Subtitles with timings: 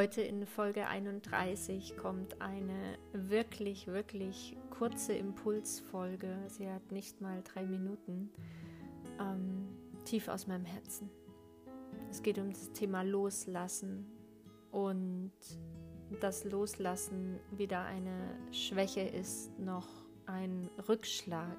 [0.00, 6.38] Heute in Folge 31 kommt eine wirklich, wirklich kurze Impulsfolge.
[6.46, 8.30] Sie hat nicht mal drei Minuten.
[9.20, 9.68] Ähm,
[10.06, 11.10] tief aus meinem Herzen.
[12.10, 14.06] Es geht um das Thema Loslassen
[14.70, 15.32] und
[16.18, 19.86] das Loslassen weder eine Schwäche ist noch
[20.24, 21.58] ein Rückschlag,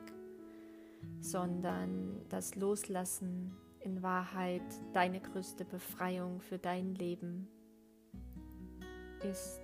[1.20, 7.48] sondern das Loslassen in Wahrheit deine größte Befreiung für dein Leben
[9.24, 9.62] ist.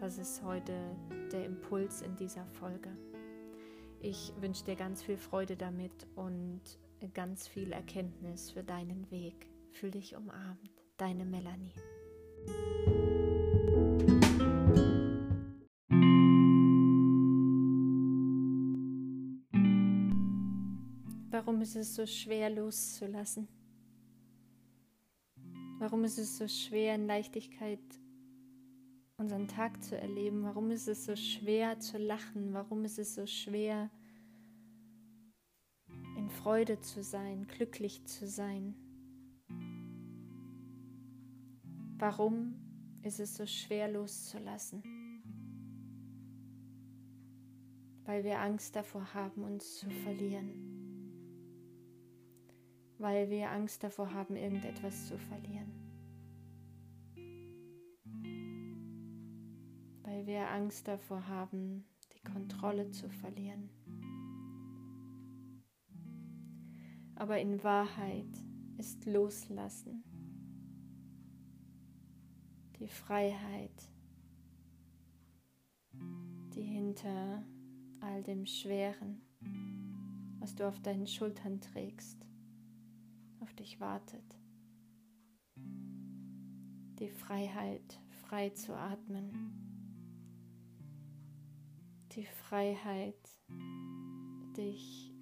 [0.00, 0.72] Das ist heute
[1.32, 2.90] der Impuls in dieser Folge.
[4.00, 6.60] Ich wünsche dir ganz viel Freude damit und
[7.14, 9.50] ganz viel Erkenntnis für deinen Weg.
[9.72, 10.70] Fühl dich umarmt.
[10.96, 11.74] Deine Melanie.
[21.30, 23.48] Warum ist es so schwer loszulassen?
[25.80, 27.78] Warum ist es so schwer, in Leichtigkeit
[29.16, 30.42] unseren Tag zu erleben?
[30.42, 32.52] Warum ist es so schwer zu lachen?
[32.52, 33.88] Warum ist es so schwer,
[36.16, 38.74] in Freude zu sein, glücklich zu sein?
[41.96, 42.56] Warum
[43.04, 44.82] ist es so schwer loszulassen?
[48.04, 50.77] Weil wir Angst davor haben, uns zu verlieren
[52.98, 55.72] weil wir Angst davor haben, irgendetwas zu verlieren.
[60.02, 63.70] Weil wir Angst davor haben, die Kontrolle zu verlieren.
[67.14, 68.26] Aber in Wahrheit
[68.76, 70.04] ist Loslassen
[72.78, 73.90] die Freiheit,
[76.54, 77.42] die hinter
[78.00, 79.20] all dem Schweren,
[80.38, 82.24] was du auf deinen Schultern trägst,
[83.40, 84.38] auf dich wartet.
[86.98, 89.32] Die Freiheit, frei zu atmen.
[92.12, 93.30] Die Freiheit,
[94.56, 95.12] dich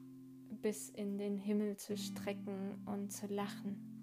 [0.62, 3.96] bis in den Himmel zu strecken und zu lachen.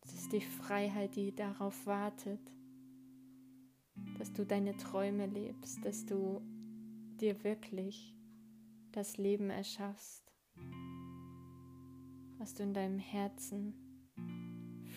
[0.00, 2.40] Es ist die Freiheit, die darauf wartet,
[4.18, 6.40] dass du deine Träume lebst, dass du
[7.20, 8.16] dir wirklich
[8.92, 10.27] das Leben erschaffst,
[12.48, 13.74] was du in deinem Herzen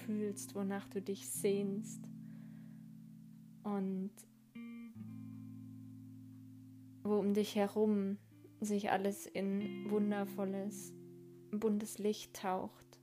[0.05, 2.01] fühlst, wonach du dich sehnst.
[3.63, 4.11] Und
[7.03, 8.19] wo um dich herum
[8.61, 10.93] sich alles in wundervolles,
[11.51, 13.01] buntes Licht taucht.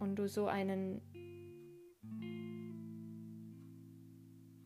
[0.00, 1.00] Und du so einen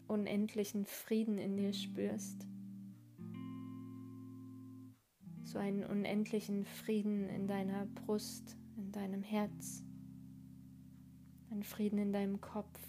[0.08, 2.46] unendlichen Frieden in dir spürst
[5.52, 9.84] so einen unendlichen Frieden in deiner Brust, in deinem Herz,
[11.50, 12.80] einen Frieden in deinem Kopf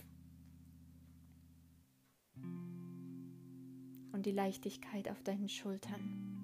[4.13, 6.39] und die Leichtigkeit auf deinen Schultern.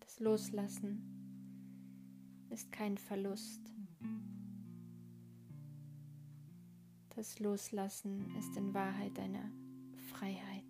[0.00, 1.04] Das Loslassen
[2.50, 3.72] ist kein Verlust.
[7.14, 9.52] Das Loslassen ist in Wahrheit eine
[10.08, 10.69] Freiheit.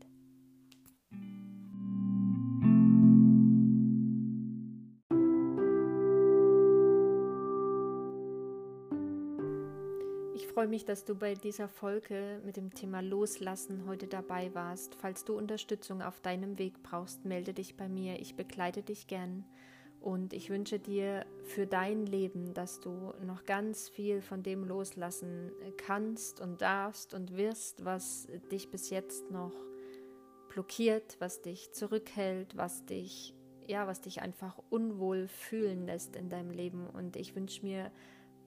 [10.53, 14.95] Freue mich, dass du bei dieser Folge mit dem Thema Loslassen heute dabei warst.
[14.95, 18.21] Falls du Unterstützung auf deinem Weg brauchst, melde dich bei mir.
[18.21, 19.45] Ich begleite dich gern.
[20.01, 25.53] Und ich wünsche dir für dein Leben, dass du noch ganz viel von dem loslassen
[25.77, 29.53] kannst und darfst und wirst, was dich bis jetzt noch
[30.49, 33.35] blockiert, was dich zurückhält, was dich
[33.69, 36.89] ja, was dich einfach unwohl fühlen lässt in deinem Leben.
[36.89, 37.93] Und ich wünsche mir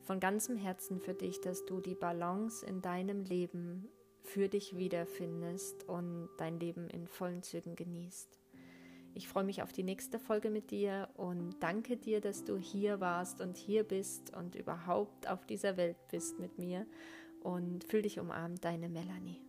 [0.03, 3.87] von ganzem Herzen für dich, dass du die Balance in deinem Leben
[4.21, 8.39] für dich wiederfindest und dein Leben in vollen Zügen genießt.
[9.15, 12.99] Ich freue mich auf die nächste Folge mit dir und danke dir, dass du hier
[12.99, 16.87] warst und hier bist und überhaupt auf dieser Welt bist mit mir
[17.41, 19.39] und fühl dich umarmt, deine Melanie.